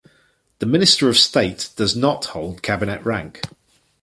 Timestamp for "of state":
1.09-1.69